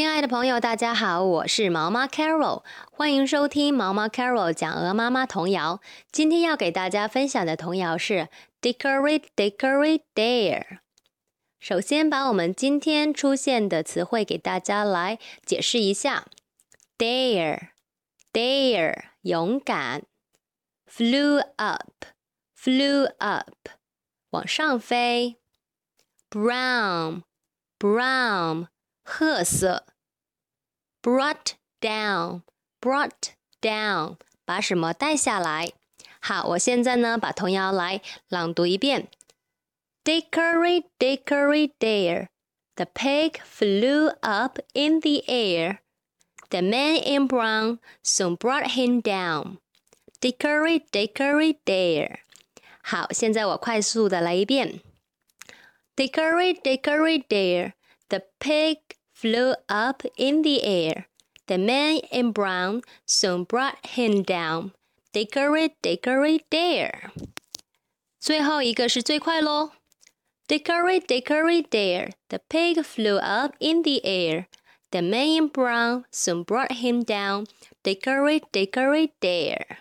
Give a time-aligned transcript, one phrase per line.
[0.00, 5.82] 亲爱的朋友，大家好，我是毛妈 Carol，欢迎收听毛妈 Carol 讲鹅妈妈童谣。
[6.10, 8.30] 今天要给大家分享的童谣是
[8.62, 10.78] Dickory Dickory Dare。
[11.58, 16.24] 首先，把我们今天出现的词汇给大家来解释一下。
[16.96, 20.04] Dare，dare，勇敢。
[20.90, 23.68] Flew up，flew up，
[24.30, 25.36] 往上飞。
[26.30, 28.68] Brown，brown。
[29.03, 29.85] 褐色，
[31.01, 35.71] brought down，brought down，把什么带下来？
[36.19, 39.07] 好，我现在呢把童谣来朗读一遍。
[40.03, 42.27] Dickory, dickory, dare,
[42.75, 45.79] the pig flew up in the air.
[46.49, 49.57] The man in brown soon brought him down.
[50.21, 52.19] Dickory, dickory, dare.
[52.83, 54.81] 好，现在我快速的来一遍。
[55.95, 57.73] Dickory, dickory, dare,
[58.09, 58.77] the pig
[59.13, 61.07] flew up in the air.
[61.47, 64.73] The man in brown soon brought him down.
[65.13, 67.11] Dickory, dickory, dare.
[68.19, 69.71] 最后一个是最快喽。
[70.47, 72.11] Dickory, dickory, dare.
[72.29, 74.47] The pig flew up in the air.
[74.91, 77.45] The man in brown soon brought him down.
[77.83, 79.77] Dickory, dickory, dare.